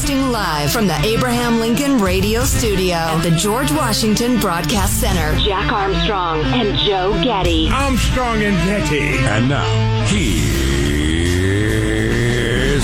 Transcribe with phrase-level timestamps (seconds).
[0.00, 5.36] Broadcasting live from the Abraham Lincoln Radio Studio at the George Washington Broadcast Center.
[5.38, 7.68] Jack Armstrong and Joe Getty.
[7.68, 9.18] Armstrong and Getty.
[9.18, 10.32] And now, here's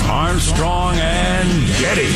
[0.03, 2.13] Armstrong and Getty.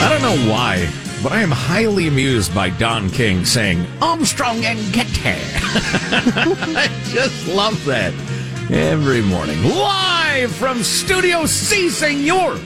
[0.00, 0.88] I don't know why,
[1.22, 5.10] but I am highly amused by Don King saying Armstrong and Getty.
[5.28, 8.14] I just love that
[8.70, 9.62] every morning.
[9.62, 12.58] Live from Studio C, Senor.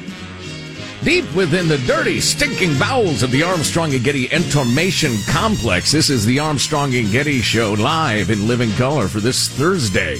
[1.02, 6.24] Deep within the dirty, stinking bowels of the Armstrong and Getty Entomation Complex, this is
[6.24, 10.16] the Armstrong and Getty Show live in living color for this Thursday,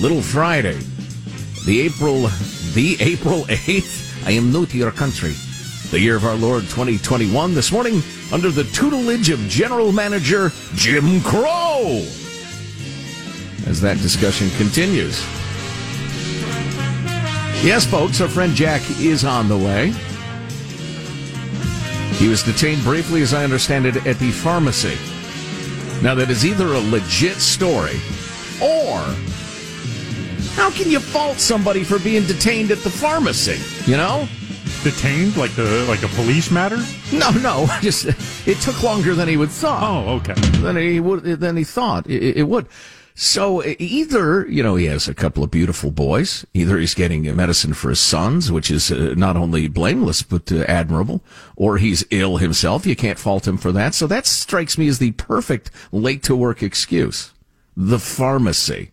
[0.00, 0.78] Little Friday,
[1.66, 2.22] the April,
[2.72, 4.26] the April 8th.
[4.26, 5.34] I am new to your country.
[5.90, 7.54] The year of our Lord 2021.
[7.54, 12.02] This morning, under the tutelage of General Manager Jim Crow.
[13.66, 15.22] As that discussion continues.
[17.62, 19.92] Yes, folks, our friend Jack is on the way.
[22.18, 24.96] He was detained briefly, as I understand it, at the pharmacy.
[26.00, 28.00] Now, that is either a legit story
[28.62, 28.98] or
[30.54, 33.58] how can you fault somebody for being detained at the pharmacy?
[33.90, 34.28] You know?
[34.84, 36.78] Detained like the like a police matter?
[37.12, 37.68] No, no.
[37.80, 38.06] Just
[38.46, 39.82] it took longer than he would thought.
[39.82, 40.34] Oh, okay.
[40.60, 42.66] Than he would than he thought it, it would.
[43.20, 46.46] So either, you know, he has a couple of beautiful boys.
[46.54, 50.60] Either he's getting medicine for his sons, which is uh, not only blameless, but uh,
[50.68, 51.20] admirable,
[51.56, 52.86] or he's ill himself.
[52.86, 53.96] You can't fault him for that.
[53.96, 57.32] So that strikes me as the perfect late to work excuse.
[57.76, 58.92] The pharmacy.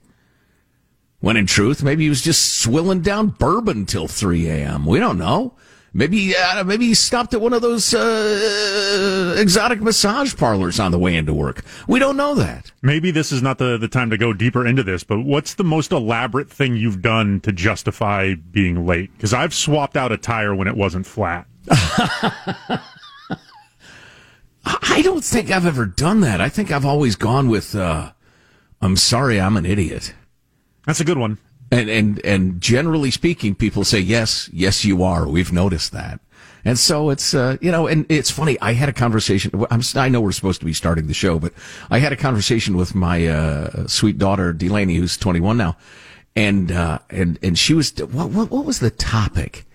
[1.19, 4.87] When in truth, maybe he was just swilling down bourbon till 3 a.m.
[4.87, 5.53] We don't know.
[5.97, 10.99] Maybe, uh, maybe he stopped at one of those uh, exotic massage parlors on the
[10.99, 11.63] way into work.
[11.87, 12.73] We don't know that.
[12.81, 15.63] Maybe this is not the, the time to go deeper into this, but what's the
[15.63, 19.09] most elaborate thing you've done to justify being late?
[19.13, 21.47] Because I've swapped out a tire when it wasn't flat.
[24.65, 26.41] I don't think I've ever done that.
[26.41, 28.11] I think I've always gone with, uh,
[28.81, 30.13] I'm sorry, I'm an idiot.
[30.85, 31.37] That's a good one.
[31.71, 35.27] And, and, and generally speaking, people say, yes, yes, you are.
[35.27, 36.19] We've noticed that.
[36.63, 38.57] And so it's, uh, you know, and it's funny.
[38.59, 39.51] I had a conversation.
[39.69, 41.53] I'm, i know we're supposed to be starting the show, but
[41.91, 45.77] I had a conversation with my, uh, sweet daughter, Delaney, who's 21 now.
[46.35, 49.65] And, uh, and, and she was, what, what, what was the topic?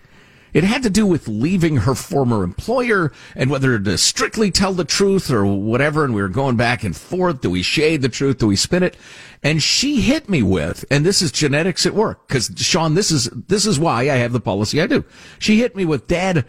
[0.52, 4.84] It had to do with leaving her former employer and whether to strictly tell the
[4.84, 6.04] truth or whatever.
[6.04, 7.40] And we were going back and forth.
[7.40, 8.38] Do we shade the truth?
[8.38, 8.96] Do we spin it?
[9.42, 12.28] And she hit me with, and this is genetics at work.
[12.28, 15.04] Cause Sean, this is, this is why I have the policy I do.
[15.38, 16.44] She hit me with, dad,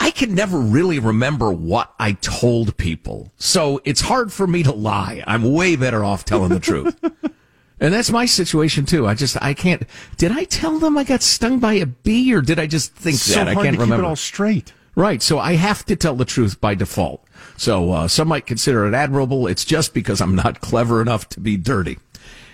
[0.00, 3.32] I can never really remember what I told people.
[3.36, 5.22] So it's hard for me to lie.
[5.26, 6.98] I'm way better off telling the truth.
[7.80, 9.06] And that's my situation too.
[9.06, 9.84] I just I can't.
[10.16, 13.16] Did I tell them I got stung by a bee, or did I just think
[13.16, 13.48] so that?
[13.48, 13.96] I can't remember.
[13.96, 14.72] Keep it all straight.
[14.96, 15.22] Right.
[15.22, 17.24] So I have to tell the truth by default.
[17.56, 19.46] So uh, some might consider it admirable.
[19.46, 21.98] It's just because I'm not clever enough to be dirty.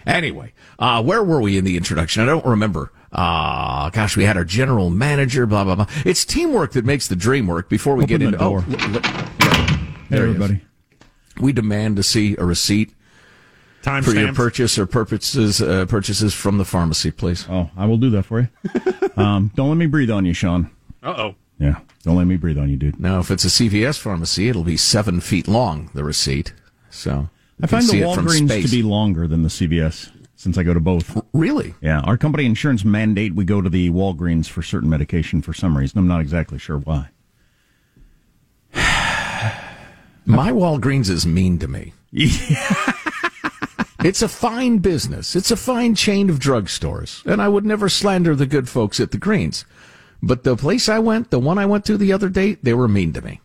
[0.06, 2.22] Anyway, uh, where were we in the introduction?
[2.22, 2.92] I don't remember.
[3.12, 5.46] Ah, uh, gosh, we had our general manager.
[5.46, 5.86] Blah blah blah.
[6.04, 7.68] It's teamwork that makes the dream work.
[7.68, 8.64] Before we Open get into door.
[8.68, 9.00] oh, l- l-
[9.40, 9.66] yeah.
[10.08, 10.60] Hey, everybody.
[11.40, 12.92] we demand to see a receipt
[13.84, 17.46] Time for your purchase or purchases uh, purchases from the pharmacy, please.
[17.50, 18.48] Oh, I will do that for you.
[19.22, 20.70] um, don't let me breathe on you, Sean.
[21.02, 21.34] Uh oh.
[21.58, 22.98] Yeah, don't let me breathe on you, dude.
[22.98, 25.90] Now, if it's a CVS pharmacy, it'll be seven feet long.
[25.92, 26.54] The receipt.
[26.88, 27.28] So
[27.62, 30.62] I find the see it from Walgreens to be longer than the CVS since I
[30.62, 31.20] go to both.
[31.32, 31.74] really.
[31.80, 35.76] Yeah, our company insurance mandate we go to the Walgreens for certain medication for some
[35.76, 35.98] reason.
[35.98, 37.08] I'm not exactly sure why.
[40.26, 41.92] My Walgreens is mean to me.
[42.12, 45.36] it's a fine business.
[45.36, 49.10] It's a fine chain of drugstores, and I would never slander the good folks at
[49.10, 49.64] the Greens.
[50.22, 52.88] But the place I went, the one I went to the other day, they were
[52.88, 53.40] mean to me.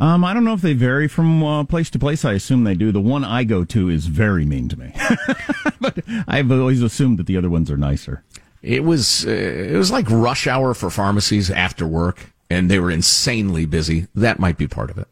[0.00, 2.24] Um, I don't know if they vary from uh, place to place.
[2.24, 2.90] I assume they do.
[2.90, 4.94] The one I go to is very mean to me,
[5.80, 8.24] but I've always assumed that the other ones are nicer.
[8.62, 12.90] It was uh, it was like rush hour for pharmacies after work, and they were
[12.90, 14.06] insanely busy.
[14.14, 15.08] That might be part of it.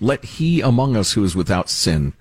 [0.00, 2.12] Let he among us who is without sin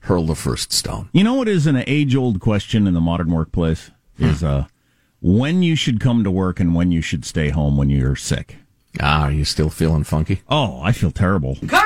[0.00, 1.08] hurl the first stone.
[1.12, 4.66] You know what is an age old question in the modern workplace is uh,
[5.20, 8.56] when you should come to work and when you should stay home when you're sick.
[9.00, 10.42] Ah, are you still feeling funky?
[10.48, 11.56] Oh, I feel terrible.
[11.56, 11.78] Coronavirus!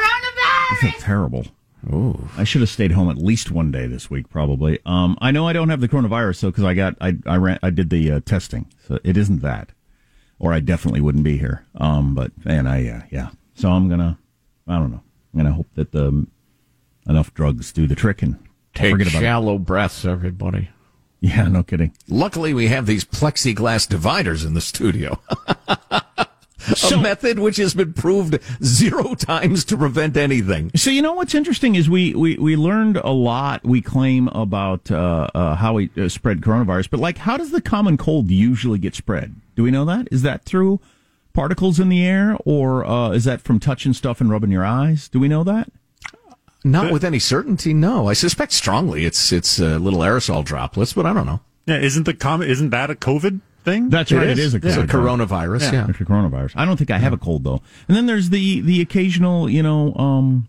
[0.73, 1.47] I feel terrible.
[1.93, 2.29] Ooh.
[2.37, 4.81] I should have stayed home at least one day this week, probably.
[4.85, 7.59] Um, I know I don't have the coronavirus, though, because I got I I ran
[7.63, 9.71] I did the uh, testing, so it isn't that,
[10.41, 11.65] or I definitely wouldn't be here.
[11.77, 14.19] Um, but man, I uh, yeah, so I'm gonna
[14.67, 15.03] I don't know.
[15.33, 16.27] I'm gonna hope that the
[17.09, 18.37] enough drugs do the trick and
[18.75, 19.23] Take forget about it.
[19.25, 20.71] shallow breaths, everybody.
[21.21, 21.93] Yeah, no kidding.
[22.09, 25.21] Luckily, we have these plexiglass dividers in the studio.
[26.93, 30.71] a method which has been proved zero times to prevent anything.
[30.75, 33.65] So you know what's interesting is we we, we learned a lot.
[33.65, 37.61] We claim about uh, uh, how we uh, spread coronavirus, but like, how does the
[37.61, 39.35] common cold usually get spread?
[39.55, 40.09] Do we know that?
[40.11, 40.81] Is that through
[41.33, 45.09] particles in the air, or uh, is that from touching stuff and rubbing your eyes?
[45.09, 45.71] Do we know that?
[46.65, 48.09] Not with any certainty, no.
[48.09, 51.41] I suspect strongly it's it's uh, little aerosol droplets, but I don't know.
[51.67, 53.91] Yeah, isn't the com- isn't that a COVID thing?
[53.91, 54.27] That's right.
[54.29, 55.87] It is a It's a coronavirus, yeah.
[55.91, 56.53] It's a coronavirus.
[56.57, 57.61] I don't think I have a cold though.
[57.89, 60.49] And then there's the the occasional, you know, um,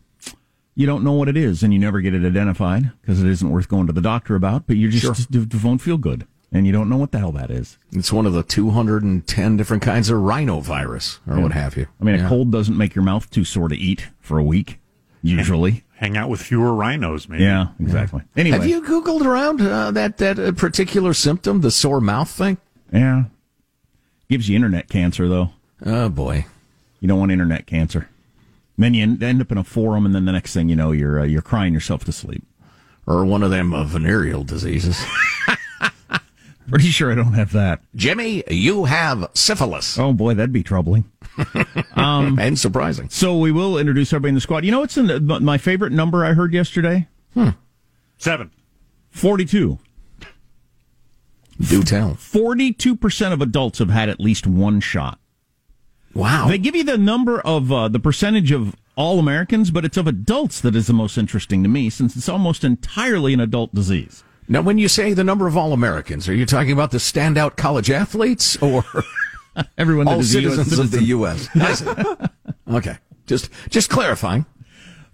[0.75, 3.49] you don't know what it is, and you never get it identified because it isn't
[3.49, 4.67] worth going to the doctor about.
[4.67, 7.31] But you just d- d- won't feel good, and you don't know what the hell
[7.33, 7.77] that is.
[7.91, 11.87] It's one of the 210 different kinds of rhinovirus or what have you.
[11.99, 12.25] I mean, Yeah.
[12.27, 14.79] a cold doesn't make your mouth too sore to eat for a week,
[15.23, 15.83] usually.
[15.95, 17.43] Hang out with fewer rhinos, maybe.
[17.43, 18.21] yeah, exactly.
[18.35, 22.59] Anyway, Have you Googled around uh, that, that uh, particular symptom, the sore mouth thing?
[22.91, 23.23] Yeah,
[24.29, 25.51] gives you internet cancer though.
[25.85, 26.45] Oh, boy.
[26.99, 28.09] You don't want internet cancer.
[28.77, 30.91] Then you end end up in a forum, and then the next thing you know,
[30.91, 32.43] you're uh, you're crying yourself to sleep.
[33.05, 35.03] Or one of them uh, venereal diseases.
[36.69, 37.79] Pretty sure I don't have that.
[37.95, 39.97] Jimmy, you have syphilis.
[39.97, 41.05] Oh boy, that'd be troubling.
[41.95, 43.09] Um, and surprising.
[43.09, 44.63] So we will introduce everybody in the squad.
[44.63, 47.07] You know what's in the, my favorite number I heard yesterday?
[48.19, 48.51] Seven.
[49.09, 49.79] Forty-two.
[51.59, 52.15] Do tell.
[52.15, 55.19] Forty-two percent of adults have had at least one shot.
[56.13, 56.48] Wow.
[56.48, 60.07] They give you the number of uh, the percentage of all Americans, but it's of
[60.07, 64.24] adults that is the most interesting to me, since it's almost entirely an adult disease.
[64.48, 67.57] Now, when you say the number of all Americans, are you talking about the standout
[67.57, 68.83] college athletes or
[69.77, 71.04] Everyone that all a US citizens of the.
[71.04, 71.50] U.S.?
[72.69, 72.98] Okay.
[73.25, 74.45] Just, just clarifying.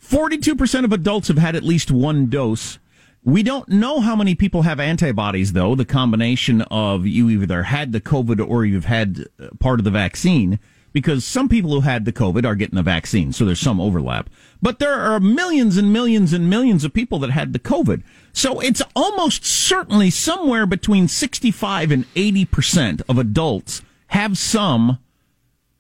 [0.03, 2.79] 42% of adults have had at least one dose.
[3.25, 5.75] We don't know how many people have antibodies, though.
[5.75, 9.91] The combination of you either had the COVID or you've had uh, part of the
[9.91, 10.59] vaccine,
[10.91, 14.29] because some people who had the COVID are getting the vaccine, so there's some overlap.
[14.61, 18.03] But there are millions and millions and millions of people that had the COVID.
[18.33, 24.99] So it's almost certainly somewhere between 65 and 80% of adults have some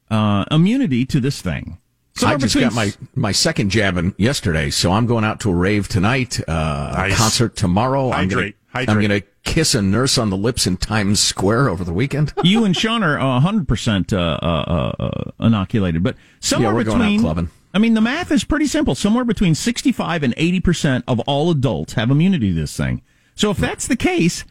[0.09, 1.77] uh, immunity to this thing.
[2.15, 5.39] Somewhere I just between got my, my second jab in yesterday, so I'm going out
[5.41, 8.11] to a rave tonight, uh, a concert tomorrow.
[8.11, 8.55] Hydrate.
[8.75, 12.33] I'm going to kiss a nurse on the lips in Times Square over the weekend.
[12.43, 17.01] you and Sean are uh, 100% uh, uh, uh, inoculated, but somewhere Yeah, we're going
[17.01, 17.19] out between.
[17.21, 17.49] clubbing.
[17.73, 18.93] I mean, the math is pretty simple.
[18.95, 23.01] Somewhere between 65 and 80% of all adults have immunity to this thing.
[23.35, 24.43] So if that's the case,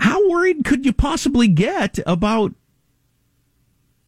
[0.00, 2.52] how worried could you possibly get about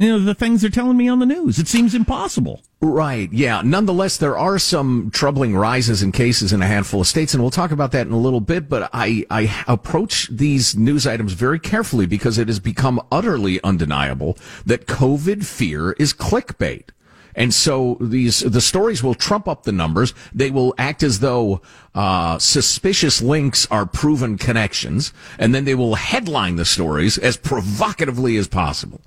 [0.00, 1.58] you know the things they're telling me on the news?
[1.58, 2.62] It seems impossible.
[2.80, 3.32] Right.
[3.32, 3.62] Yeah.
[3.64, 7.50] Nonetheless, there are some troubling rises in cases in a handful of states, and we'll
[7.50, 8.68] talk about that in a little bit.
[8.68, 14.38] But I, I approach these news items very carefully because it has become utterly undeniable
[14.64, 16.90] that COVID fear is clickbait.
[17.34, 20.14] And so these the stories will trump up the numbers.
[20.32, 21.62] They will act as though
[21.96, 28.36] uh, suspicious links are proven connections, and then they will headline the stories as provocatively
[28.36, 29.00] as possible.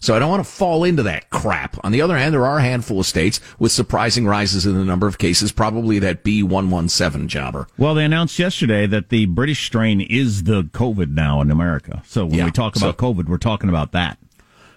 [0.00, 1.76] So I don't want to fall into that crap.
[1.84, 4.84] On the other hand, there are a handful of states with surprising rises in the
[4.84, 7.66] number of cases, probably that B117 jobber.
[7.76, 12.02] Well, they announced yesterday that the British strain is the COVID now in America.
[12.06, 14.18] So when Yeah, we talk about COVID, we're talking about that.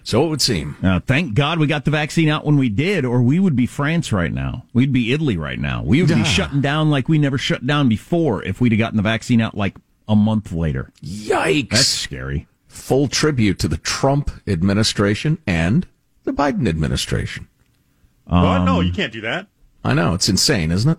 [0.02, 0.76] So it would seem.
[0.82, 3.64] Uh, thank God we got the vaccine out when we did, or we would be
[3.64, 4.66] France right now.
[4.74, 5.82] We'd be Italy right now.
[5.82, 8.98] We would be shutting down like we never shut down before if we'd have gotten
[8.98, 10.92] the vaccine out like a month later.
[11.02, 11.70] Yikes.
[11.70, 12.46] That's scary.
[12.74, 15.86] Full tribute to the Trump administration and
[16.24, 17.48] the Biden administration.
[18.24, 18.64] what?
[18.64, 19.46] No, um, you can't do that.
[19.84, 20.12] I know.
[20.12, 20.98] It's insane, isn't it?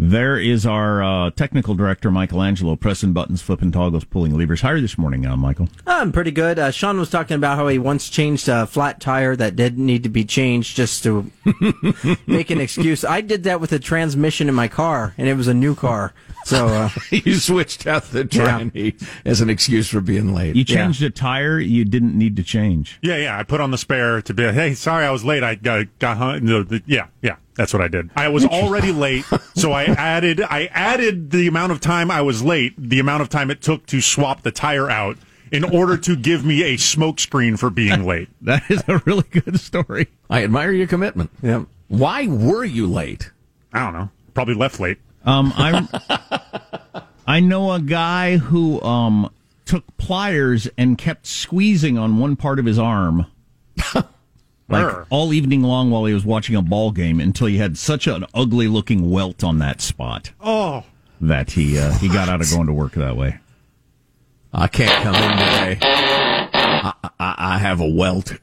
[0.00, 4.60] There is our uh, technical director, Michelangelo, pressing buttons, flipping toggles, pulling levers.
[4.60, 5.68] How are you this morning, uh, Michael?
[5.88, 6.56] I'm pretty good.
[6.56, 10.04] Uh, Sean was talking about how he once changed a flat tire that didn't need
[10.04, 11.28] to be changed just to
[12.28, 13.04] make an excuse.
[13.04, 16.14] I did that with a transmission in my car, and it was a new car.
[16.44, 20.54] So, uh, you switched out the tranny as an excuse for being late.
[20.54, 23.00] You changed a tire you didn't need to change.
[23.02, 23.36] Yeah, yeah.
[23.36, 24.44] I put on the spare to be.
[24.44, 25.42] Hey, sorry, I was late.
[25.42, 26.44] I got got hung.
[26.44, 27.34] No, the, yeah, yeah.
[27.58, 28.08] That's what I did.
[28.14, 29.24] I was already late,
[29.56, 30.40] so I added.
[30.40, 33.84] I added the amount of time I was late, the amount of time it took
[33.86, 35.18] to swap the tire out,
[35.50, 38.28] in order to give me a smoke screen for being late.
[38.42, 40.06] That is a really good story.
[40.30, 41.30] I admire your commitment.
[41.42, 41.66] Yep.
[41.88, 43.32] Why were you late?
[43.72, 44.08] I don't know.
[44.34, 44.98] Probably left late.
[45.24, 45.88] Um, I'm.
[47.26, 49.30] I know a guy who um
[49.64, 53.26] took pliers and kept squeezing on one part of his arm,
[54.68, 55.06] like Brr.
[55.10, 58.24] all evening long while he was watching a ball game, until he had such an
[58.34, 60.84] ugly looking welt on that spot Oh,
[61.20, 63.38] that he uh, he got out of going to work that way.
[64.52, 65.78] I can't come in today.
[65.82, 68.32] I, I, I have a welt.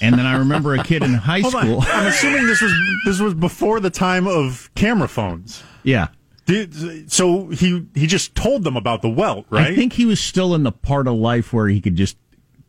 [0.00, 1.78] And then I remember a kid in high Hold school.
[1.80, 1.86] on.
[1.88, 2.72] I'm assuming this was
[3.04, 5.60] this was before the time of camera phones.
[5.82, 6.08] Yeah.
[6.46, 9.66] Did, so he he just told them about the welt, right?
[9.66, 12.16] I think he was still in the part of life where he could just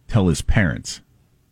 [0.07, 1.01] tell his parents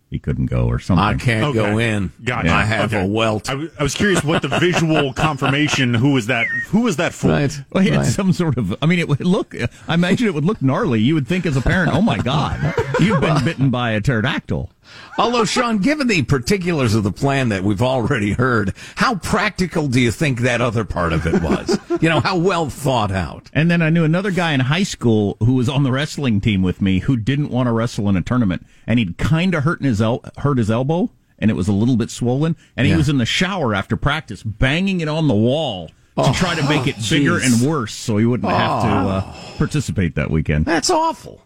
[0.09, 1.03] he couldn't go or something.
[1.03, 1.57] I can't Okay.
[1.59, 2.11] go in.
[2.23, 2.49] Gotcha.
[2.49, 3.03] I have Okay.
[3.03, 3.49] a welt.
[3.49, 5.93] I, w- I was curious what the visual confirmation.
[5.93, 6.47] Who was that?
[6.69, 7.27] Who was that for?
[7.29, 7.59] Right.
[7.71, 8.05] Well, he had right.
[8.05, 8.73] some sort of.
[8.81, 9.53] I mean, it would look.
[9.87, 11.01] I imagine it would look gnarly.
[11.01, 14.71] You would think as a parent, "Oh my God, you've been bitten by a pterodactyl."
[15.17, 19.99] Although, Sean, given the particulars of the plan that we've already heard, how practical do
[19.99, 21.79] you think that other part of it was?
[22.01, 23.49] you know, how well thought out?
[23.53, 26.61] And then I knew another guy in high school who was on the wrestling team
[26.61, 29.81] with me who didn't want to wrestle in a tournament, and he'd kind of hurt
[29.81, 32.97] his el- hurt his elbow, and it was a little bit swollen, and he Yeah.
[32.97, 36.87] was in the shower after practice, banging it on the wall to try to make
[36.87, 40.65] it bigger and worse, so he wouldn't have to uh, participate that weekend.
[40.65, 41.43] That's awful.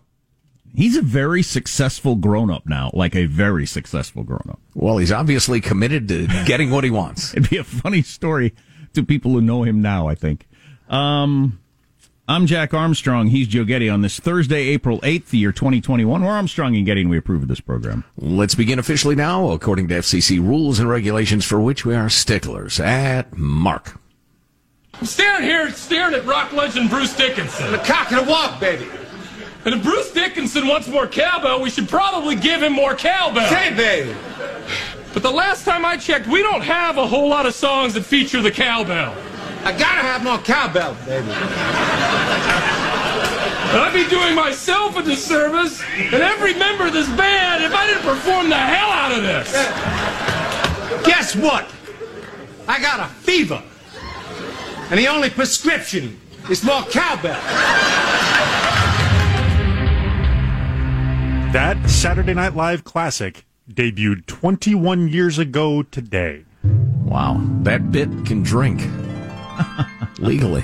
[0.74, 4.60] He's a very successful grown up now, like a very successful grown up.
[4.74, 7.34] Well, he's obviously committed to getting what he wants.
[7.36, 8.54] It'd be a funny story
[8.94, 10.48] to people who know him now, I think.
[10.90, 11.60] Um,
[12.28, 13.28] I'm Jack Armstrong.
[13.28, 16.24] He's Joe Getty on this Thursday, April 8th, the year 2021.
[16.24, 18.06] We're Armstrong and Getty, and we approve of this program.
[18.18, 22.80] Let's begin officially now, according to FCC rules and regulations for which we are sticklers.
[22.80, 24.00] At Mark.
[24.94, 27.72] I'm standing here staring at rock legend Bruce Dickinson.
[27.72, 28.88] The cock and a walk, baby.
[29.63, 33.48] And if Bruce Dickinson wants more cowbell, we should probably give him more cowbell.
[33.48, 34.15] Hey, baby.
[35.13, 38.03] But the last time I checked, we don't have a whole lot of songs that
[38.03, 39.15] feature the cowbell.
[39.63, 41.27] I gotta have more cowbell, baby.
[43.70, 47.86] And I'd be doing myself a disservice and every member of this band if I
[47.88, 49.51] didn't perform the hell out of this.
[51.06, 51.70] Guess what?
[52.68, 53.62] I got a fever.
[54.89, 57.39] And the only prescription is more cowbell.
[61.51, 66.46] That Saturday Night Live classic debuted 21 years ago today.
[67.03, 68.81] Wow, that bit can drink
[70.20, 70.63] legally.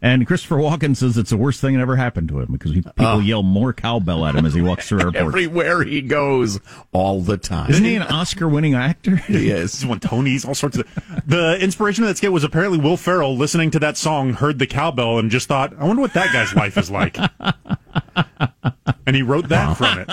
[0.00, 2.82] And Christopher Walken says it's the worst thing that ever happened to him because he,
[2.82, 5.16] people yell more cowbell at him as he walks through airports.
[5.16, 6.60] Everywhere he goes,
[6.92, 7.70] all the time.
[7.70, 9.16] Isn't he an Oscar winning actor?
[9.28, 9.74] He is.
[9.80, 10.86] He's won Tonys, all sorts of.
[11.26, 14.66] The inspiration of that skit was apparently Will Ferrell listening to that song, heard the
[14.66, 17.18] cowbell, and just thought, "I wonder what that guy's life is like."
[19.06, 20.08] and he wrote that from it.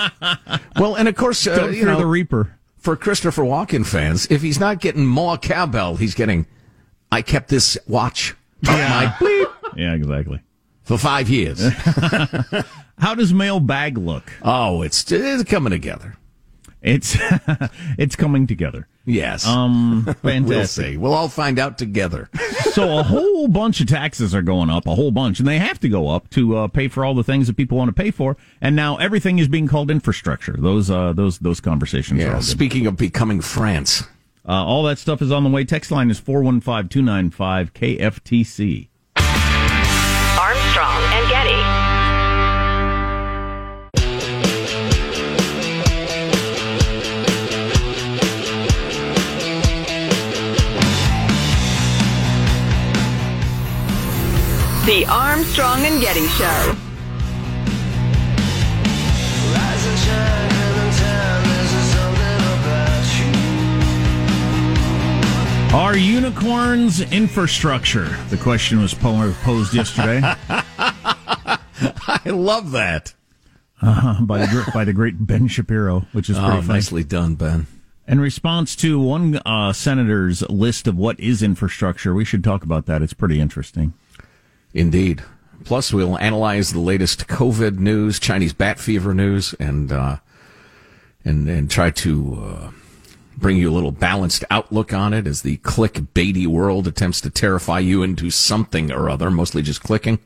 [0.79, 2.57] Well, and of course, uh, Don't you know, the Reaper.
[2.77, 6.47] for Christopher Walken fans, if he's not getting more cowbell, he's getting.
[7.11, 8.35] I kept this watch
[8.67, 10.41] up my bleep Yeah, exactly.
[10.83, 11.61] for five years.
[12.97, 14.31] How does mailbag look?
[14.41, 16.15] oh, it's, it's coming together.
[16.81, 17.17] It's
[17.97, 18.87] it's coming together.
[19.05, 19.45] Yes.
[19.47, 20.97] Um, we'll see.
[20.97, 22.29] We'll all find out together.
[22.73, 25.79] so a whole bunch of taxes are going up, a whole bunch, and they have
[25.79, 28.11] to go up to uh, pay for all the things that people want to pay
[28.11, 28.37] for.
[28.61, 30.55] And now everything is being called infrastructure.
[30.59, 32.39] Those uh, those those conversations Yeah.
[32.39, 34.03] Speaking of becoming France,
[34.47, 35.63] Uh, all that stuff is on the way.
[35.65, 38.89] Text line is 415-295 KFTC.
[54.85, 56.75] The Armstrong and Getty Show.
[65.73, 68.07] Are unicorns infrastructure?
[68.29, 73.13] The question was posed yesterday I love that.
[73.81, 76.67] by the by the great Ben Shapiro, which is pretty Oh, funny.
[76.75, 77.67] nicely done, Ben.
[78.07, 82.85] In response to one uh, senator's list of what is infrastructure, we should talk about
[82.85, 83.01] that.
[83.01, 83.93] It's pretty interesting.
[84.75, 85.23] Indeed.
[85.63, 90.17] Plus, we'll analyze the latest COVID news, Chinese bat fever news, and uh,
[91.23, 92.71] and and try to uh,
[93.37, 97.79] bring you a little balanced outlook on it as the clickbaity world attempts to terrify
[97.79, 100.19] you into something or other, mostly just clicking.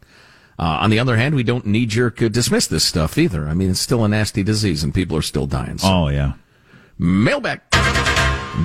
[0.58, 3.48] Uh, on the other hand, we don't knee jerk dismiss this stuff either.
[3.48, 5.78] I mean, it's still a nasty disease, and people are still dying.
[5.78, 5.88] So.
[5.88, 6.34] Oh yeah.
[6.98, 7.62] Mailbag.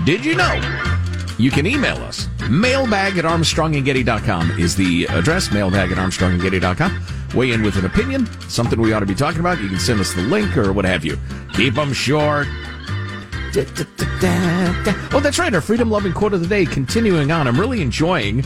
[0.05, 0.94] Did you know?
[1.39, 2.29] You can email us.
[2.49, 5.53] Mailbag at armstrongandgetty.com is the address.
[5.53, 7.01] Mailbag at armstrongandgetty.com.
[7.35, 9.61] Weigh in with an opinion, something we ought to be talking about.
[9.61, 11.19] You can send us the link or what have you.
[11.55, 12.47] Keep them short.
[15.13, 15.53] Oh, that's right.
[15.55, 16.65] Our freedom loving quote of the day.
[16.65, 18.45] Continuing on, I'm really enjoying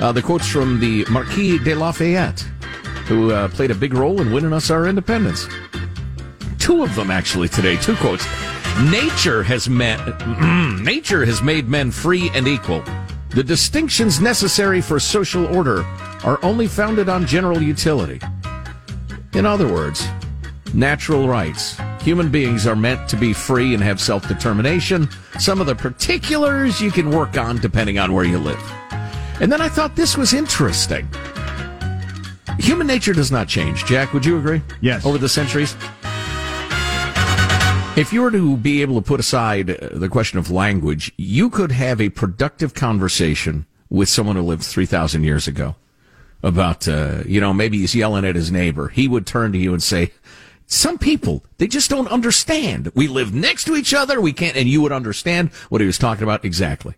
[0.00, 2.40] uh, the quotes from the Marquis de Lafayette,
[3.06, 5.46] who uh, played a big role in winning us our independence.
[6.58, 7.76] Two of them actually today.
[7.76, 8.26] Two quotes.
[8.88, 12.82] Nature has met, mm-hmm, nature has made men free and equal.
[13.28, 15.82] The distinctions necessary for social order
[16.24, 18.22] are only founded on general utility.
[19.34, 20.08] In other words,
[20.72, 21.78] natural rights.
[22.00, 25.10] Human beings are meant to be free and have self determination.
[25.38, 28.62] Some of the particulars you can work on depending on where you live.
[29.42, 31.06] And then I thought this was interesting.
[32.58, 33.84] Human nature does not change.
[33.84, 34.62] Jack, would you agree?
[34.80, 35.04] Yes.
[35.04, 35.76] Over the centuries?
[37.96, 41.50] If you were to be able to put aside uh, the question of language, you
[41.50, 45.74] could have a productive conversation with someone who lived 3,000 years ago
[46.42, 48.88] about, uh, you know, maybe he's yelling at his neighbor.
[48.88, 50.12] He would turn to you and say,
[50.66, 52.92] some people, they just don't understand.
[52.94, 54.20] We live next to each other.
[54.20, 56.94] We can't, and you would understand what he was talking about exactly.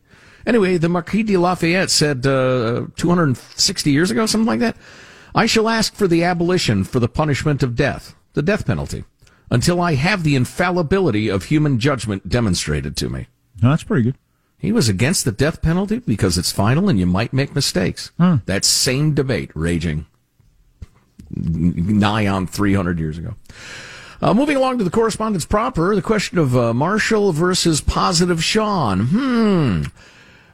[0.46, 4.76] Anyway, the Marquis de Lafayette said, uh, 260 years ago, something like that.
[5.34, 9.04] I shall ask for the abolition for the punishment of death, the death penalty,
[9.52, 13.26] until I have the infallibility of human judgment demonstrated to me.
[13.62, 14.14] No, that's pretty good.
[14.56, 18.12] He was against the death penalty because it's final and you might make mistakes.
[18.16, 18.36] Hmm.
[18.46, 20.06] That same debate raging
[21.30, 23.34] nigh on 300 years ago.
[24.22, 29.00] Uh, moving along to the correspondence proper, the question of uh, Marshall versus positive Sean.
[29.06, 29.82] Hmm.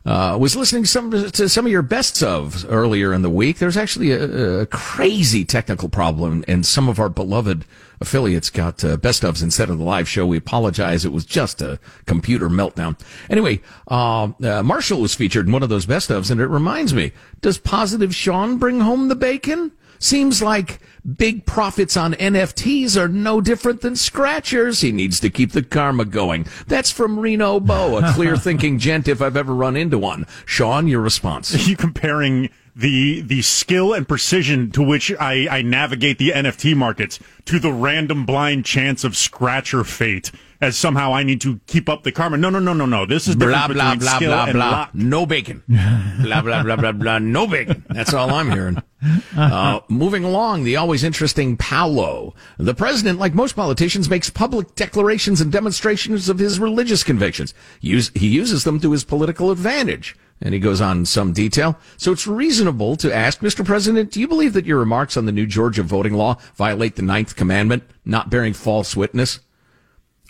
[0.09, 3.59] Uh, was listening some, to some of your bests of earlier in the week.
[3.59, 7.67] There's actually a, a crazy technical problem, and some of our beloved
[8.01, 10.27] affiliates got uh, best ofs instead of the live show.
[10.27, 11.05] We apologize.
[11.05, 12.99] It was just a computer meltdown.
[13.29, 13.61] Anyway,
[13.91, 17.13] uh, uh, Marshall was featured in one of those best ofs, and it reminds me:
[17.43, 19.73] Does Positive Sean bring home the bacon?
[19.99, 20.81] Seems like
[21.17, 24.81] big profits on NFTs are no different than scratchers.
[24.81, 26.47] He needs to keep the karma going.
[26.67, 30.27] That's from Reno Bo, a clear thinking gent if I've ever run into one.
[30.45, 31.55] Sean, your response.
[31.55, 36.77] Are you comparing the the skill and precision to which I, I navigate the NFT
[36.77, 41.89] markets to the random blind chance of scratcher fate as somehow I need to keep
[41.89, 42.37] up the karma.
[42.37, 43.07] No, no, no, no, no.
[43.07, 44.71] This is blah blah blah skill blah blah.
[44.71, 44.95] luck.
[44.95, 45.63] No bacon.
[45.69, 47.19] blah blah blah blah blah.
[47.19, 47.85] No bacon.
[47.89, 48.83] That's all I'm hearing.
[49.37, 52.35] Uh, moving along, the always interesting Paolo.
[52.59, 57.55] The president, like most politicians, makes public declarations and demonstrations of his religious convictions.
[57.81, 60.17] Use, he uses them to his political advantage.
[60.41, 61.79] And he goes on in some detail.
[61.97, 63.65] So it's reasonable to ask, Mr.
[63.65, 67.03] President, do you believe that your remarks on the new Georgia voting law violate the
[67.03, 69.39] ninth commandment, not bearing false witness?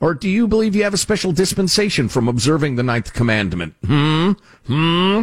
[0.01, 3.75] Or do you believe you have a special dispensation from observing the ninth commandment?
[3.85, 4.33] Hmm?
[4.67, 5.23] Hmm?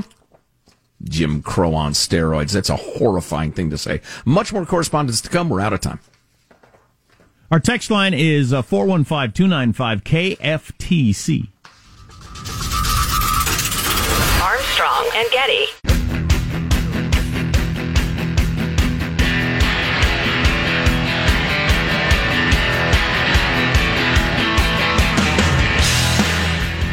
[1.04, 2.52] Jim Crow on steroids.
[2.52, 4.02] That's a horrifying thing to say.
[4.26, 5.50] Much more correspondence to come.
[5.50, 6.00] We're out of time.
[7.52, 11.48] Our text line is uh, 415 295 KFTC.
[14.42, 15.66] Armstrong and Getty.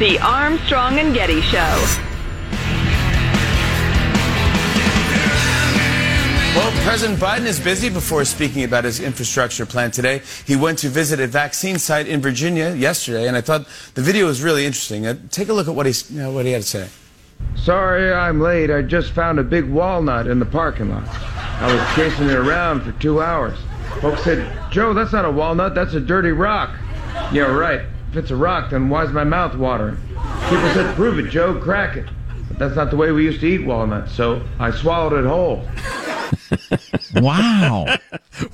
[0.03, 1.59] The Armstrong and Getty Show.
[6.57, 10.23] Well, President Biden is busy before speaking about his infrastructure plan today.
[10.45, 14.27] He went to visit a vaccine site in Virginia yesterday, and I thought the video
[14.27, 15.07] was really interesting.
[15.07, 16.89] Uh, take a look at what, he's, you know, what he had to say.
[17.55, 18.73] Sorry I'm late.
[18.73, 21.07] I just found a big walnut in the parking lot.
[21.07, 23.57] I was chasing it around for two hours.
[24.01, 26.77] Folks said, Joe, that's not a walnut, that's a dirty rock.
[27.31, 27.83] Yeah, right.
[28.13, 29.97] If it's a rock, then why's my mouth watering?
[29.97, 32.07] People said, prove it, Joe, crack it.
[32.47, 35.67] But that's not the way we used to eat walnuts, so I swallowed it whole.
[37.15, 37.97] Wow.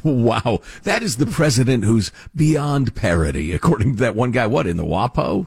[0.04, 0.60] wow.
[0.84, 4.46] That is the president who's beyond parody, according to that one guy.
[4.46, 5.46] What, in the WAPO?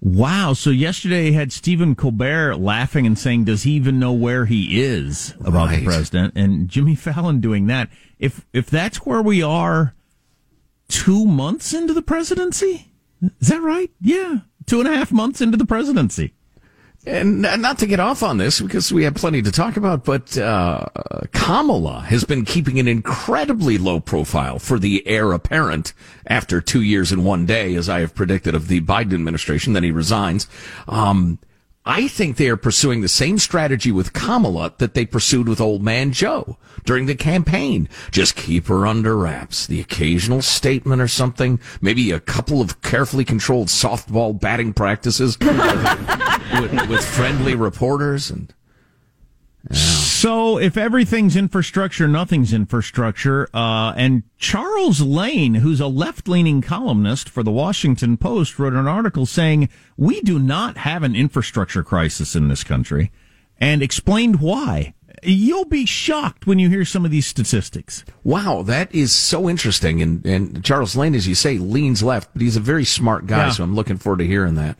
[0.00, 0.52] Wow.
[0.54, 5.34] So yesterday had Stephen Colbert laughing and saying, does he even know where he is
[5.40, 5.78] about Right.
[5.80, 6.34] the president?
[6.36, 7.88] And Jimmy Fallon doing that.
[8.18, 9.94] If, if that's where we are
[10.88, 12.89] two months into the presidency,
[13.22, 13.90] is that right?
[14.00, 14.38] Yeah.
[14.66, 16.32] Two and a half months into the presidency.
[17.06, 20.04] And uh, not to get off on this because we have plenty to talk about,
[20.04, 20.84] but uh,
[21.32, 25.94] Kamala has been keeping an incredibly low profile for the heir apparent
[26.26, 29.72] after two years and one day, as I have predicted of the Biden administration.
[29.72, 30.46] Then he resigns.
[30.88, 31.38] Um,
[31.86, 35.82] I think they are pursuing the same strategy with Kamala that they pursued with old
[35.82, 37.88] man Joe during the campaign.
[38.10, 39.66] Just keep her under wraps.
[39.66, 46.88] The occasional statement or something, maybe a couple of carefully controlled softball batting practices with,
[46.88, 48.52] with friendly reporters and
[49.72, 53.48] So if everything's infrastructure, nothing's infrastructure.
[53.54, 59.26] Uh, and Charles Lane, who's a left-leaning columnist for the Washington Post, wrote an article
[59.26, 63.10] saying we do not have an infrastructure crisis in this country,
[63.58, 64.94] and explained why.
[65.22, 68.04] You'll be shocked when you hear some of these statistics.
[68.24, 70.00] Wow, that is so interesting.
[70.00, 73.46] And, and Charles Lane, as you say, leans left, but he's a very smart guy,
[73.46, 73.50] Yeah.
[73.50, 74.78] so I'm looking forward to hearing that.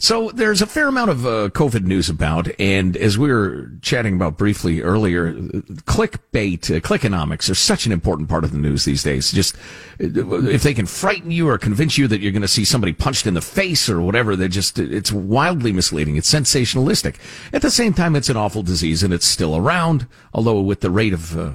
[0.00, 4.14] So there's a fair amount of uh, COVID news about, and as we were chatting
[4.14, 9.02] about briefly earlier, clickbait, uh, clickonomics are such an important part of the news these
[9.02, 9.30] days.
[9.30, 9.56] Just
[10.02, 12.94] uh, if they can frighten you or convince you that you're going to see somebody
[12.94, 16.16] punched in the face or whatever, they just it's wildly misleading.
[16.16, 17.16] It's sensationalistic.
[17.52, 20.06] At the same time, it's an awful disease and it's still around.
[20.32, 21.52] Although with the rate of uh,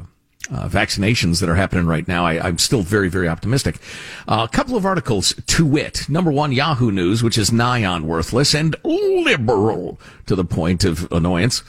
[0.51, 3.79] uh, vaccinations that are happening right now, I, am still very, very optimistic.
[4.27, 6.07] Uh, a couple of articles to wit.
[6.09, 11.11] Number one, Yahoo News, which is nigh on worthless and liberal to the point of
[11.11, 11.63] annoyance,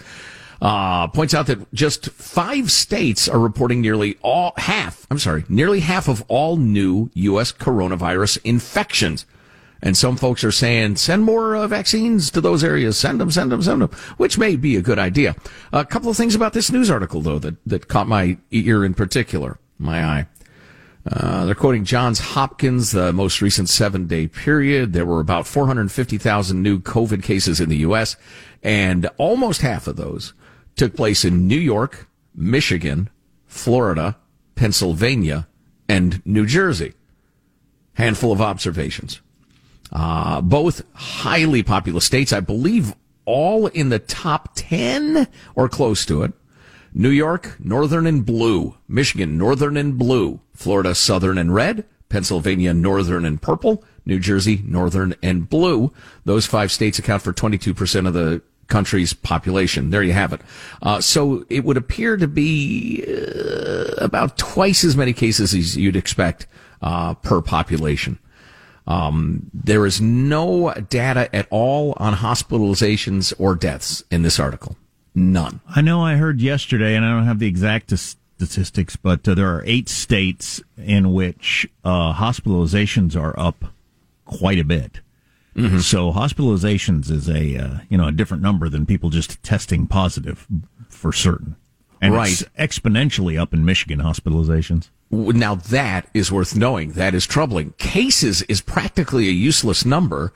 [0.60, 5.80] uh, points out that just five states are reporting nearly all half, I'm sorry, nearly
[5.80, 7.52] half of all new U.S.
[7.52, 9.26] coronavirus infections.
[9.82, 12.96] And some folks are saying, send more uh, vaccines to those areas.
[12.98, 15.36] Send them, send them, send them, which may be a good idea.
[15.72, 18.94] A couple of things about this news article, though, that, that caught my ear in
[18.94, 20.26] particular, my eye.
[21.10, 24.92] Uh, they're quoting Johns Hopkins, the most recent seven day period.
[24.92, 28.16] There were about 450,000 new COVID cases in the U.S.,
[28.62, 30.32] and almost half of those
[30.74, 33.08] took place in New York, Michigan,
[33.46, 34.16] Florida,
[34.56, 35.46] Pennsylvania,
[35.88, 36.94] and New Jersey.
[37.94, 39.20] Handful of observations.
[39.92, 42.94] Uh, both highly populous states, I believe
[43.24, 46.32] all in the top 10 or close to it.
[46.94, 48.76] New York, northern and blue.
[48.88, 50.40] Michigan, northern and blue.
[50.54, 51.84] Florida, southern and red.
[52.08, 53.84] Pennsylvania, northern and purple.
[54.06, 55.92] New Jersey, northern and blue.
[56.24, 59.90] Those five states account for 22% of the country's population.
[59.90, 60.40] There you have it.
[60.80, 65.96] Uh, so it would appear to be uh, about twice as many cases as you'd
[65.96, 66.46] expect
[66.82, 68.18] uh, per population.
[68.86, 74.76] Um, there is no data at all on hospitalizations or deaths in this article.
[75.14, 75.60] None.
[75.68, 79.48] I know I heard yesterday, and I don't have the exact statistics, but uh, there
[79.48, 83.64] are eight states in which uh, hospitalizations are up
[84.26, 85.00] quite a bit.
[85.56, 85.78] Mm-hmm.
[85.78, 90.46] So hospitalizations is a uh, you know a different number than people just testing positive
[90.90, 91.56] for certain,
[92.02, 92.30] and right.
[92.30, 94.90] it's exponentially up in Michigan hospitalizations.
[95.10, 96.92] Now that is worth knowing.
[96.92, 97.72] That is troubling.
[97.78, 100.32] Cases is practically a useless number,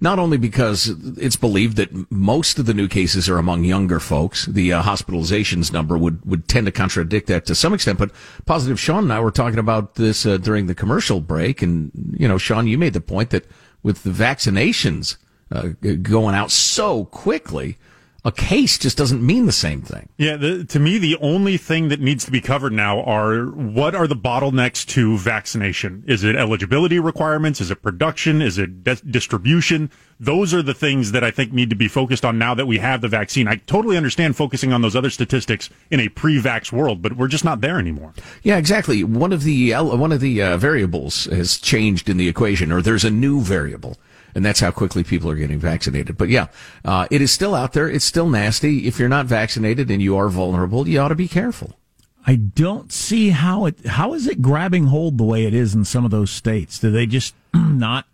[0.00, 4.46] not only because it's believed that most of the new cases are among younger folks.
[4.46, 8.10] The uh, hospitalizations number would, would tend to contradict that to some extent, but
[8.44, 11.62] positive Sean and I were talking about this uh, during the commercial break.
[11.62, 13.46] And, you know, Sean, you made the point that
[13.82, 15.16] with the vaccinations
[15.50, 15.70] uh,
[16.02, 17.78] going out so quickly,
[18.24, 20.08] a case just doesn't mean the same thing.
[20.16, 23.96] Yeah, the, to me, the only thing that needs to be covered now are what
[23.96, 26.04] are the bottlenecks to vaccination?
[26.06, 27.60] Is it eligibility requirements?
[27.60, 28.40] Is it production?
[28.40, 29.90] Is it de- distribution?
[30.20, 32.78] Those are the things that I think need to be focused on now that we
[32.78, 33.48] have the vaccine.
[33.48, 37.44] I totally understand focusing on those other statistics in a pre-vax world, but we're just
[37.44, 38.14] not there anymore.
[38.44, 39.02] Yeah, exactly.
[39.02, 43.04] One of the one of the uh, variables has changed in the equation, or there's
[43.04, 43.96] a new variable
[44.34, 46.16] and that's how quickly people are getting vaccinated.
[46.16, 46.48] But yeah,
[46.84, 47.88] uh, it is still out there.
[47.88, 48.86] It's still nasty.
[48.86, 51.78] If you're not vaccinated and you are vulnerable, you ought to be careful.
[52.26, 55.84] I don't see how it how is it grabbing hold the way it is in
[55.84, 56.78] some of those states.
[56.78, 58.06] Do they just not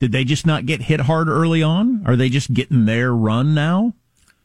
[0.00, 2.02] did they just not get hit hard early on?
[2.06, 3.94] Are they just getting their run now?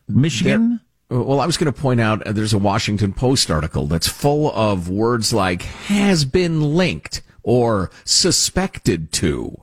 [0.08, 0.80] Michigan?
[1.10, 4.08] They're, well, I was going to point out uh, there's a Washington Post article that's
[4.08, 9.62] full of words like has been linked or suspected to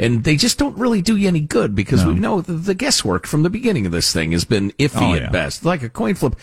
[0.00, 2.12] and they just don't really do you any good because no.
[2.12, 5.14] we know the, the, guesswork from the beginning of this thing has been iffy oh,
[5.14, 5.30] at yeah.
[5.30, 6.36] best, like a coin flip.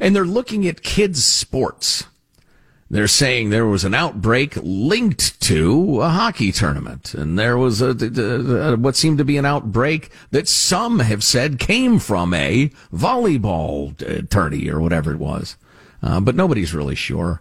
[0.00, 2.04] And they're looking at kids' sports.
[2.90, 7.90] They're saying there was an outbreak linked to a hockey tournament, and there was a,
[7.90, 12.70] a, a, what seemed to be an outbreak that some have said came from a
[12.92, 15.56] volleyball uh, tourney or whatever it was,
[16.02, 17.40] uh, but nobody's really sure.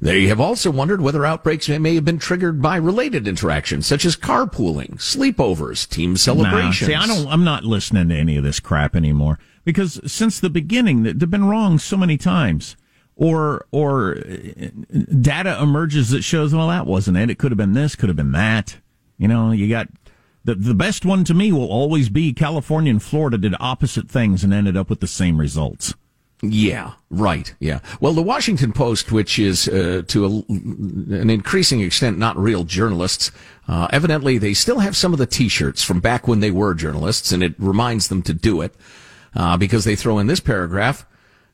[0.00, 4.16] They have also wondered whether outbreaks may have been triggered by related interactions, such as
[4.16, 6.88] carpooling, sleepovers, team celebrations.
[6.88, 10.38] Nah, see, I don't, I'm not listening to any of this crap anymore because since
[10.38, 12.76] the beginning, they've been wrong so many times.
[13.16, 14.68] Or, or uh,
[15.20, 17.30] data emerges that shows, well, that wasn't it.
[17.30, 18.78] It could have been this, could have been that.
[19.16, 19.88] You know, you got
[20.44, 24.44] the, the best one to me will always be California and Florida did opposite things
[24.44, 25.94] and ended up with the same results.
[26.40, 27.52] Yeah, right.
[27.58, 27.80] Yeah.
[28.00, 33.32] Well, the Washington Post, which is uh, to a, an increasing extent not real journalists,
[33.66, 37.32] uh, evidently they still have some of the T-shirts from back when they were journalists,
[37.32, 38.72] and it reminds them to do it
[39.34, 41.04] uh, because they throw in this paragraph.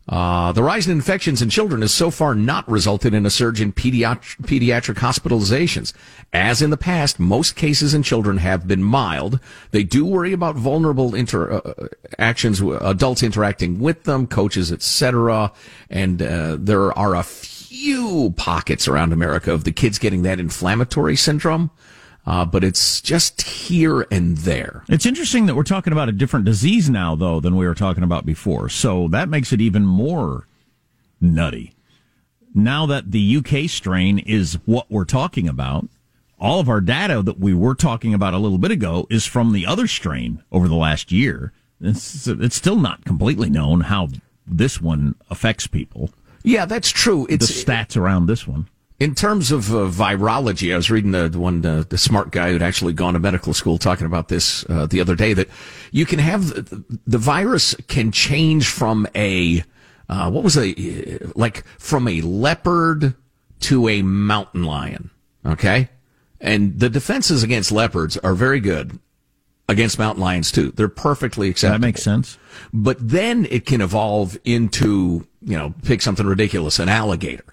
[0.07, 3.61] Uh, the rise in infections in children has so far not resulted in a surge
[3.61, 5.95] in pediatric, pediatric hospitalizations.
[6.33, 9.41] As in the past, most cases in children have been mild.
[9.71, 15.53] They do worry about vulnerable interactions, uh, adults interacting with them, coaches, etc.
[15.89, 21.17] And uh, there are a few pockets around America of the kids getting that inflammatory
[21.17, 21.71] syndrome.
[22.27, 24.85] Uh, but it's just here and there.
[24.89, 28.03] It's interesting that we're talking about a different disease now, though, than we were talking
[28.03, 28.69] about before.
[28.69, 30.47] So that makes it even more
[31.21, 31.75] nutty.
[32.55, 35.89] Now that the UK strain is what we're talking about,
[36.39, 39.53] all of our data that we were talking about a little bit ago is from
[39.53, 41.53] the other strain over the last year.
[41.81, 44.09] It's, it's still not completely known how
[44.47, 46.11] this one affects people.
[46.43, 47.27] Yeah, that's true.
[47.29, 48.69] It's the stats around this one.
[49.01, 52.53] In terms of uh, virology, I was reading the, the one, uh, the smart guy
[52.53, 55.49] who'd actually gone to medical school talking about this uh, the other day that
[55.91, 59.65] you can have the, the virus can change from a,
[60.09, 63.15] uh, what was a, like from a leopard
[63.61, 65.11] to a mountain lion.
[65.45, 65.89] Okay.
[66.41, 68.99] And the defenses against leopards are very good
[69.69, 70.71] against mountain lions too.
[70.71, 71.81] They're perfectly acceptable.
[71.81, 72.39] That makes sense.
[72.73, 77.45] But then it can evolve into, you know, pick something ridiculous, an alligator.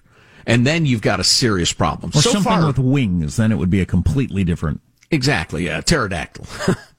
[0.46, 2.10] And then you've got a serious problem.
[2.10, 4.80] Or so something far, with wings, then it would be a completely different.
[5.10, 6.46] Exactly, yeah, pterodactyl.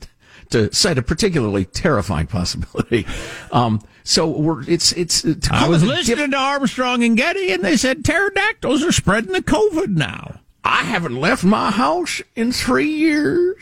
[0.52, 3.06] to cite a particularly terrifying possibility.
[3.52, 7.64] Um, so we're, it's, it's, to I was listening diff- to Armstrong and Getty, and
[7.64, 10.40] they said pterodactyls are spreading the COVID now.
[10.64, 13.58] I haven't left my house in three years.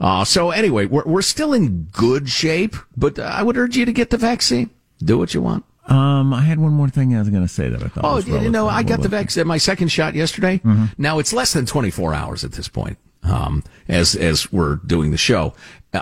[0.00, 3.92] Uh, so anyway, we're, we're still in good shape, but I would urge you to
[3.92, 4.70] get the vaccine.
[4.98, 5.64] Do what you want.
[5.86, 8.04] Um, I had one more thing I was going to say that I thought.
[8.04, 8.68] Oh, was you know.
[8.68, 9.10] I got the What was it?
[9.10, 10.58] vaccine, my second shot yesterday.
[10.58, 10.84] Mm-hmm.
[10.96, 12.96] Now it's less than 24 hours at this point.
[13.22, 15.54] Um, as, as we're doing the show,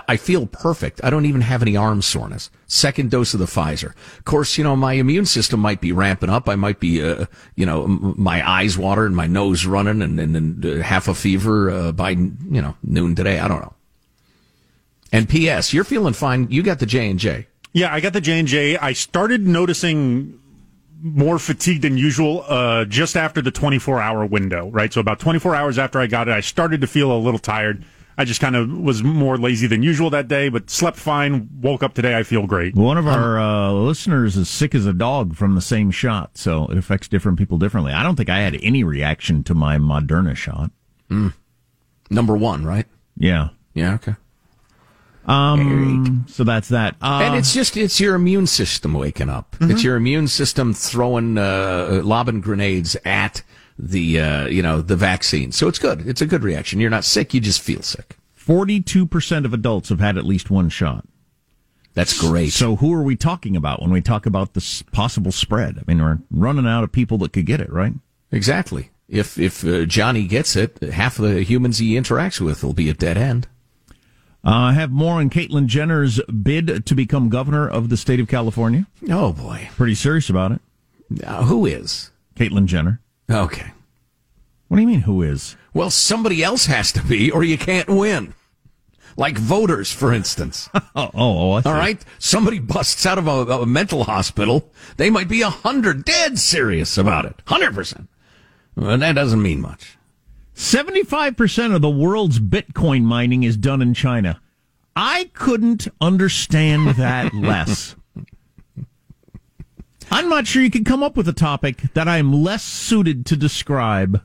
[0.09, 0.99] I feel perfect.
[1.05, 2.49] I don't even have any arm soreness.
[2.67, 3.93] Second dose of the Pfizer.
[4.17, 6.49] Of course, you know, my immune system might be ramping up.
[6.49, 10.19] I might be, uh, you know, m- my eyes water and my nose running and,
[10.19, 13.39] and, and uh, half a fever, uh, by, you know, noon today.
[13.39, 13.73] I don't know.
[15.13, 15.73] And P.S.
[15.73, 16.47] You're feeling fine.
[16.49, 17.47] You got the J and J.
[17.73, 18.77] Yeah, I got the J and J.
[18.77, 20.39] I started noticing
[21.01, 24.69] more fatigue than usual uh, just after the 24 hour window.
[24.69, 27.39] Right, so about 24 hours after I got it, I started to feel a little
[27.39, 27.83] tired.
[28.15, 31.49] I just kind of was more lazy than usual that day, but slept fine.
[31.61, 32.75] Woke up today, I feel great.
[32.75, 36.67] One of our uh, listeners is sick as a dog from the same shot, so
[36.67, 37.91] it affects different people differently.
[37.91, 40.69] I don't think I had any reaction to my Moderna shot.
[42.11, 42.85] Number one, right?
[43.17, 43.49] Yeah.
[43.73, 43.95] Yeah.
[43.95, 44.15] Okay.
[45.25, 46.25] Um.
[46.27, 46.95] So that's that.
[47.01, 49.55] Uh, and it's just it's your immune system waking up.
[49.59, 49.71] Mm-hmm.
[49.71, 53.43] It's your immune system throwing uh, lobbing grenades at
[53.79, 55.51] the uh, you know the vaccine.
[55.51, 56.07] So it's good.
[56.07, 56.79] It's a good reaction.
[56.79, 57.33] You're not sick.
[57.33, 58.17] You just feel sick.
[58.33, 61.05] forty-two percent of adults have had at least one shot.
[61.93, 62.51] That's great.
[62.53, 65.77] So who are we talking about when we talk about this possible spread?
[65.77, 67.93] I mean, we're running out of people that could get it, right?
[68.31, 68.89] Exactly.
[69.07, 72.89] If if uh, Johnny gets it, half of the humans he interacts with will be
[72.89, 73.47] a dead end.
[74.45, 78.27] Uh, I have more on Caitlyn Jenner's bid to become governor of the state of
[78.27, 78.87] California.
[79.09, 80.61] Oh boy, Pretty serious about it.
[81.09, 82.11] Now, who is?
[82.35, 82.99] Caitlyn Jenner.
[83.29, 83.71] Okay.
[84.67, 85.01] What do you mean?
[85.01, 85.55] Who is?
[85.73, 88.33] Well, somebody else has to be, or you can't win.
[89.15, 90.69] Like voters, for instance.
[90.95, 91.61] Oh, oh, oh.
[91.65, 94.71] All right, somebody busts out of a, a mental hospital.
[94.97, 97.41] They might be a hundred dead serious about it.
[97.47, 98.09] Hundred percent.
[98.75, 99.97] Well, that doesn't mean much.
[100.55, 104.41] 75% of the world's Bitcoin mining is done in China.
[104.95, 107.95] I couldn't understand that less.
[110.11, 113.35] I'm not sure you could come up with a topic that I'm less suited to
[113.35, 114.21] describe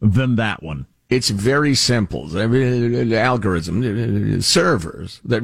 [0.00, 0.86] than that one.
[1.08, 2.38] It's very simple.
[2.38, 5.40] I mean, algorithm, servers, the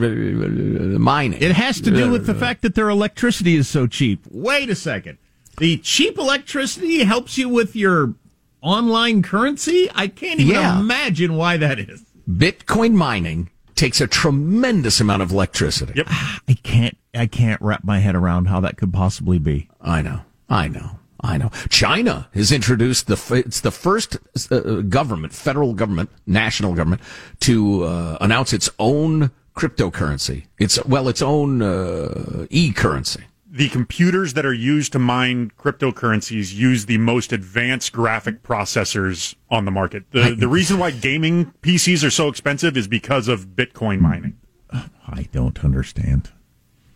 [0.98, 1.42] mining.
[1.42, 4.24] It has to do with the uh, fact that their electricity is so cheap.
[4.30, 5.18] Wait a second.
[5.58, 8.14] The cheap electricity helps you with your
[8.60, 9.88] online currency?
[9.94, 10.78] I can't even Yeah.
[10.80, 12.02] imagine why that is.
[12.28, 15.92] Bitcoin mining takes a tremendous amount of electricity.
[15.96, 16.06] Yep.
[16.48, 19.68] I can't I can't wrap my head around how that could possibly be.
[19.80, 20.20] I know.
[20.48, 20.98] I know.
[21.20, 21.50] I know.
[21.68, 24.16] China has introduced the it's the first
[24.52, 27.00] uh, government, federal government, national government
[27.40, 30.44] to uh, announce its own cryptocurrency.
[30.58, 33.24] It's well, its own uh, e-currency.
[33.58, 39.64] The computers that are used to mine cryptocurrencies use the most advanced graphic processors on
[39.64, 40.04] the market.
[40.12, 44.38] The, the reason why gaming PCs are so expensive is because of Bitcoin mining.
[44.72, 46.30] I don't understand.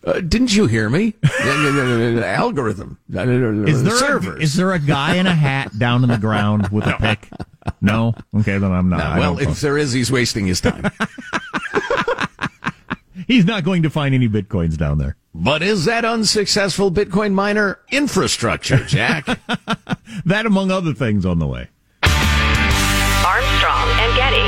[0.04, 1.14] Uh, didn't you hear me?
[1.40, 2.96] Algorithm.
[3.10, 4.38] Is there servers?
[4.38, 7.28] A, is there a guy in a hat down in the ground with a pick?
[7.80, 8.14] No.
[8.38, 9.16] Okay, then I'm not.
[9.16, 10.88] No, well, don't- if there is, he's wasting his time.
[13.26, 15.16] he's not going to find any bitcoins down there.
[15.34, 19.26] But is that unsuccessful Bitcoin miner infrastructure, Jack?
[20.26, 21.68] That, among other things, on the way.
[22.02, 24.46] Armstrong and Getty.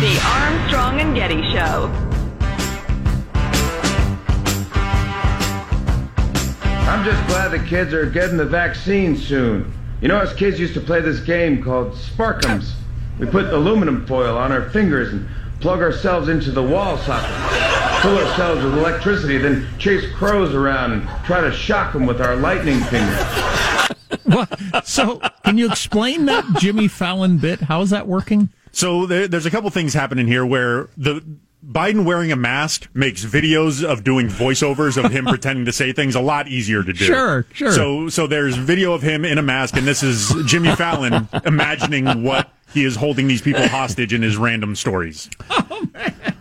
[0.00, 2.03] The Armstrong and Getty Show.
[7.04, 9.72] The kids are getting the vaccine soon.
[10.00, 12.74] You know, us kids used to play this game called Sparkums.
[13.18, 15.28] We put aluminum foil on our fingers and
[15.60, 17.30] plug ourselves into the wall socket,
[18.02, 22.36] fill ourselves with electricity, then chase crows around and try to shock them with our
[22.36, 23.28] lightning finger.
[24.84, 27.60] So, can you explain that Jimmy Fallon bit?
[27.60, 28.48] How is that working?
[28.72, 31.22] So there, there's a couple things happening here where the
[31.66, 36.14] Biden wearing a mask makes videos of doing voiceovers of him pretending to say things
[36.14, 37.04] a lot easier to do.
[37.04, 37.72] Sure, sure.
[37.72, 42.22] So so there's video of him in a mask, and this is Jimmy Fallon imagining
[42.22, 45.30] what he is holding these people hostage in his random stories.
[45.70, 46.36] Oh man!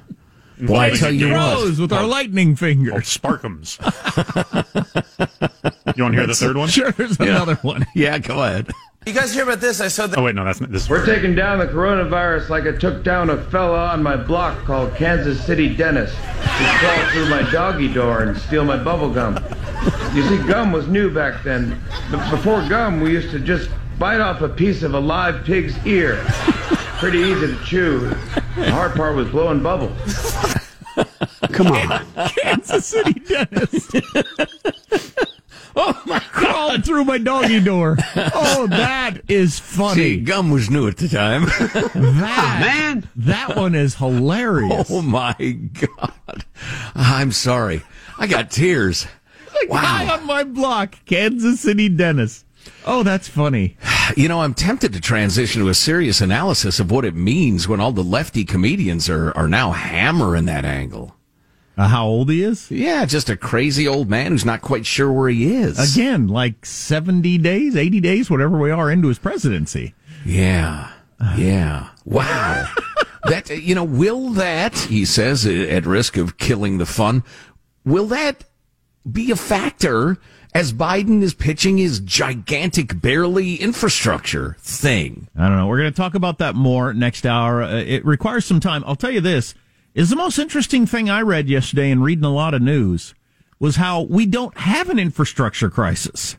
[0.62, 1.57] Well, I tell you what.
[1.57, 2.07] Crows with our oh.
[2.07, 2.93] lightning finger.
[2.95, 3.79] Oh, Sparkums.
[3.81, 6.69] you want to hear the third one?
[6.69, 7.86] Sure, there's another one.
[7.95, 8.69] Yeah, go ahead.
[9.05, 9.81] You guys hear about this?
[9.81, 10.17] I saw that.
[10.17, 10.89] Oh wait, no, that's not this.
[10.89, 14.95] We're taking down the coronavirus like I took down a fella on my block called
[14.95, 16.11] Kansas City Dennis.
[16.11, 19.37] He crawled through my doggy door and steal my bubble gum.
[20.13, 21.81] You see, gum was new back then.
[22.31, 26.23] Before gum, we used to just bite off a piece of a live pig's ear.
[26.99, 27.99] Pretty easy to chew.
[28.55, 29.91] The hard part was blowing bubbles.
[31.51, 32.05] Come on.
[32.41, 33.89] Kansas City Dennis.
[35.75, 36.19] Oh my!
[36.31, 37.97] Crawled through my doggy door.
[38.36, 39.95] Oh, that is funny.
[39.95, 41.45] See, gum was new at the time.
[41.73, 44.89] that oh, man, that one is hilarious.
[44.89, 46.45] oh my God.
[46.95, 47.81] I'm sorry.
[48.17, 49.07] I got tears.
[49.62, 52.45] The guy on my block, Kansas City Dennis.
[52.86, 53.77] Oh, that's funny.
[54.15, 57.79] You know, I'm tempted to transition to a serious analysis of what it means when
[57.79, 61.15] all the lefty comedians are, are now hammering that angle.
[61.75, 62.69] Uh, how old he is?
[62.69, 65.95] Yeah, just a crazy old man who's not quite sure where he is.
[65.95, 69.95] Again, like 70 days, 80 days, whatever we are into his presidency.
[70.23, 70.91] Yeah.
[71.36, 71.89] Yeah.
[72.05, 72.67] Wow.
[73.23, 77.23] that, you know, will that, he says, uh, at risk of killing the fun,
[77.83, 78.43] will that
[79.09, 80.17] be a factor
[80.53, 85.27] as Biden is pitching his gigantic, barely infrastructure thing?
[85.36, 85.65] I don't know.
[85.65, 87.63] We're going to talk about that more next hour.
[87.63, 88.83] Uh, it requires some time.
[88.86, 89.55] I'll tell you this
[89.95, 93.13] is the most interesting thing I read yesterday in reading a lot of news
[93.60, 96.38] was how we don't have an infrastructure crisis.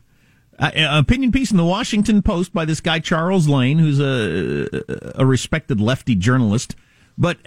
[0.57, 4.67] Uh, an opinion piece in the Washington Post by this guy Charles Lane, who's a
[5.15, 6.75] a respected lefty journalist.
[7.17, 7.37] But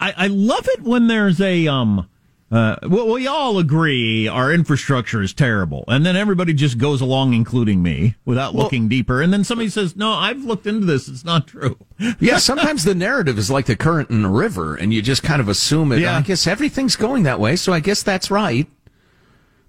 [0.00, 2.08] I, I love it when there's a um.
[2.52, 7.32] Uh, well, we all agree our infrastructure is terrible, and then everybody just goes along,
[7.32, 9.22] including me, without Well- looking deeper.
[9.22, 11.78] And then somebody says, "No, I've looked into this; it's not true."
[12.20, 15.40] Yeah, sometimes the narrative is like the current in a river, and you just kind
[15.40, 16.00] of assume it.
[16.00, 16.18] Yeah.
[16.18, 18.66] I guess everything's going that way, so I guess that's right.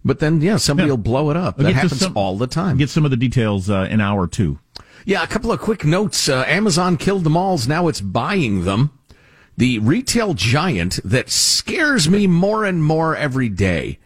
[0.03, 0.93] But then, yeah, somebody Yeah.
[0.93, 1.57] will blow it up.
[1.57, 2.75] We'll that happens some- all the time.
[2.77, 4.59] Get some of the details uh, in hour two.
[5.05, 6.27] Yeah, a couple of quick notes.
[6.27, 7.65] Uh, Amazon killed the malls.
[7.67, 8.91] Now it's buying them.
[9.57, 13.99] The retail giant that scares me more and more every day.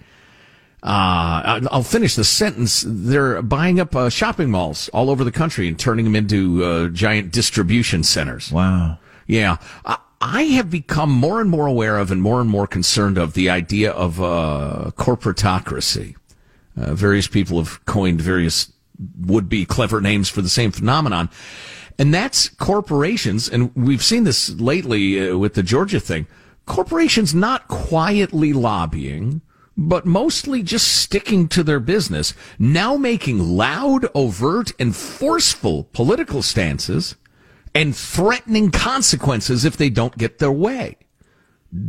[0.83, 2.83] Uh, I'll finish the sentence.
[2.88, 6.88] They're buying up uh, shopping malls all over the country and turning them into uh,
[6.89, 8.51] giant distribution centers.
[8.51, 8.99] Wow.
[9.25, 9.57] Yeah.
[9.86, 13.33] I, I have become more and more aware of and more and more concerned of
[13.33, 16.15] the idea of uh, corporatocracy.
[16.75, 18.71] Uh, various people have coined various
[19.19, 21.29] would be clever names for the same phenomenon.
[21.99, 26.27] And that's corporations, and we've seen this lately uh, with the Georgia thing.
[26.65, 29.41] Corporations not quietly lobbying,
[29.75, 37.15] but mostly just sticking to their business, now making loud, overt, and forceful political stances
[37.73, 40.97] and threatening consequences if they don't get their way.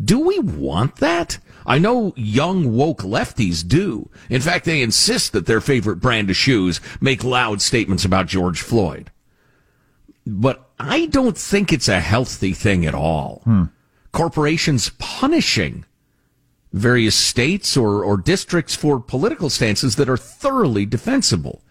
[0.05, 1.39] Do we want that?
[1.67, 4.11] I know young woke lefties do.
[4.29, 8.61] In fact, they insist that their favorite brand of shoes make loud statements about George
[8.61, 9.11] Floyd.
[10.29, 13.41] But I don't think it's a healthy thing at all.
[13.45, 13.65] Hmm.
[14.13, 15.87] Corporations punishing
[16.73, 21.63] various states or, or districts for political stances that are thoroughly defensible.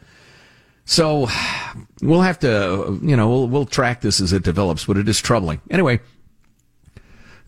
[0.86, 1.28] So
[2.02, 5.22] we'll have to, you know, we'll, we'll track this as it develops, but it is
[5.22, 5.62] troubling.
[5.70, 6.00] Anyway,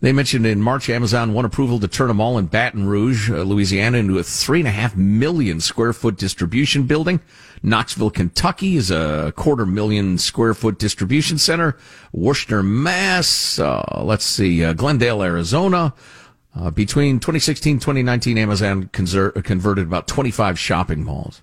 [0.00, 3.42] they mentioned in March, Amazon won approval to turn a mall in Baton Rouge, uh,
[3.42, 7.20] Louisiana, into a three and a half million square foot distribution building.
[7.62, 11.76] Knoxville, Kentucky is a quarter million square foot distribution center.
[12.12, 13.58] Worcester, Mass.
[13.58, 15.92] Uh, let's see, uh, Glendale, Arizona.
[16.56, 21.42] Uh, between 2016 and 2019, Amazon conser- converted about 25 shopping malls.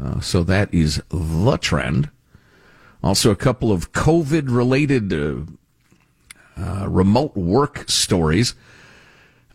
[0.00, 2.10] Uh, so that is the trend.
[3.02, 5.10] Also, a couple of COVID related
[6.58, 8.54] uh, uh, remote work stories.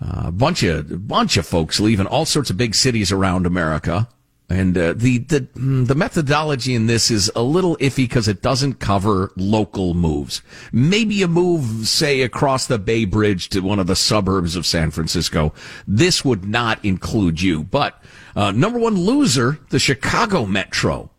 [0.02, 4.08] Uh, a bunch of bunch of folks leaving all sorts of big cities around America
[4.50, 8.41] And uh, the the mm, the methodology in this is a little iffy because it
[8.41, 10.41] doesn't cover local moves.
[10.72, 14.89] Maybe a move, say, across the Bay Bridge to one of the suburbs of San
[14.89, 15.54] Francisco.
[15.88, 17.64] This would not include you.
[17.64, 18.02] But
[18.36, 21.12] uh, number one loser, the Chicago Metro.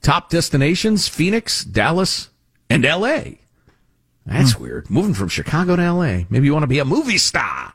[0.00, 2.30] Top destinations: Phoenix, Dallas,
[2.70, 3.41] and L.A.
[4.26, 4.62] That's hmm.
[4.62, 4.90] weird.
[4.90, 6.26] Moving from Chicago to L.A.
[6.30, 7.74] Maybe you want to be a movie star.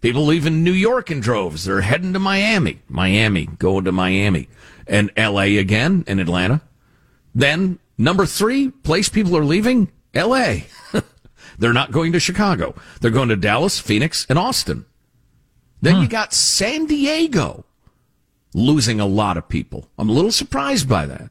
[0.00, 1.64] People leaving New York in droves.
[1.64, 2.80] They're heading to Miami.
[2.88, 4.48] Miami, going to Miami.
[4.86, 6.60] And LA again, and Atlanta.
[7.34, 10.56] Then, number three place people are leaving, LA.
[11.58, 12.74] They're not going to Chicago.
[13.00, 14.86] They're going to Dallas, Phoenix, and Austin.
[15.80, 16.08] Then you hmm.
[16.08, 17.64] got San Diego
[18.54, 19.88] losing a lot of people.
[19.98, 21.30] I'm a little surprised by that.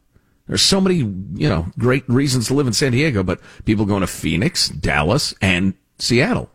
[0.52, 4.02] There's so many, you know, great reasons to live in San Diego, but people going
[4.02, 6.50] to Phoenix, Dallas, and Seattle.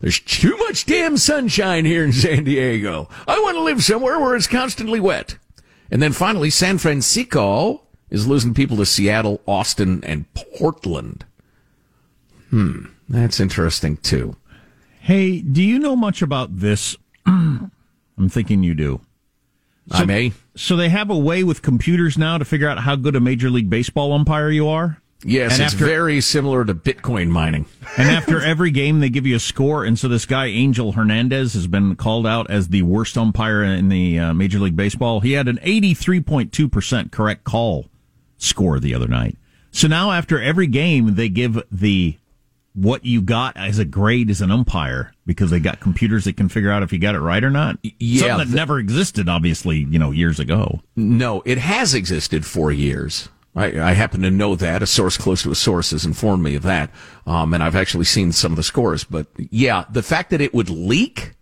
[0.00, 3.10] There's too much damn sunshine here in San Diego.
[3.28, 5.36] I want to live somewhere where it's constantly wet.
[5.90, 11.26] And then finally, San Francisco is losing people to Seattle, Austin, and Portland.
[12.48, 14.34] Hmm, that's interesting too.
[15.00, 16.96] Hey, do you know much about this?
[17.26, 17.70] I'm
[18.30, 19.02] thinking you do.
[19.90, 20.32] I may.
[20.56, 23.50] So they have a way with computers now to figure out how good a Major
[23.50, 24.98] League Baseball umpire you are?
[25.26, 27.64] Yes, And it's after- very similar to Bitcoin mining.
[27.96, 29.84] And after every game, they give you a score.
[29.84, 33.88] And so this guy, Angel Hernandez, has been called out as the worst umpire in
[33.88, 35.20] the uh, Major League Baseball.
[35.20, 37.86] He had an 83.2% correct call
[38.36, 39.36] score the other night.
[39.70, 42.16] So now after every game, they give the
[42.74, 46.48] what you got as a grade as an umpire because they got computers that can
[46.48, 47.78] figure out if you got it right or not.
[48.00, 50.80] yeah, Something that never existed, obviously, you know, years ago.
[50.96, 53.28] No, it has existed for years.
[53.56, 54.82] I, I happen to know that.
[54.82, 56.90] A source close to a source has informed me of that.
[57.26, 59.04] Um, and I've actually seen some of the scores.
[59.04, 61.34] But yeah, the fact that it would leak,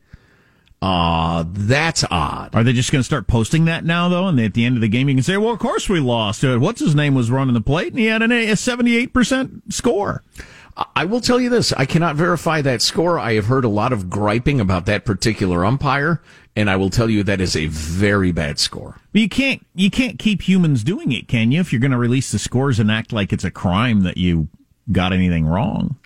[0.83, 2.55] uh, that's odd.
[2.55, 4.27] Are they just going to start posting that now, though?
[4.29, 6.45] And at the end of the game, you can say, well, of course we lost.
[6.45, 10.23] Uh, What's his name was running the plate, and he had an, a 78% score.
[10.97, 11.73] I will tell you this.
[11.73, 13.19] I cannot verify that score.
[13.19, 16.23] I have heard a lot of griping about that particular umpire.
[16.55, 18.99] And I will tell you that is a very bad score.
[19.13, 21.61] But you can't you can't keep humans doing it, can you?
[21.61, 24.49] If you're going to release the scores and act like it's a crime that you
[24.91, 25.97] got anything wrong.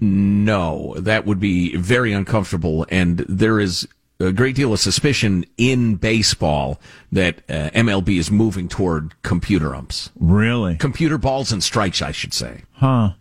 [0.00, 2.86] No, that would be very uncomfortable.
[2.88, 3.86] And there is
[4.20, 6.80] a great deal of suspicion in baseball
[7.12, 10.10] that uh, MLB is moving toward computer umps.
[10.18, 10.76] Really?
[10.76, 12.62] Computer balls and strikes, I should say.
[12.72, 13.12] Huh.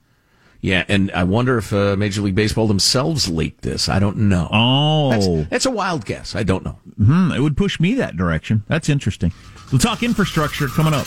[0.64, 3.90] Yeah, and I wonder if uh, Major League Baseball themselves leaked this.
[3.90, 4.48] I don't know.
[4.50, 5.10] Oh.
[5.10, 6.38] That's, that's a wild guess.
[6.38, 6.80] I don't know.
[6.96, 8.64] Hmm, it would push me that direction.
[8.70, 9.34] That's interesting.
[9.74, 11.06] We'll talk infrastructure coming up.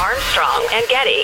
[0.00, 1.22] Armstrong and Getty.